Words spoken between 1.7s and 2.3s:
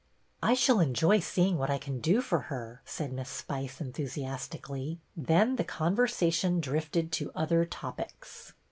can do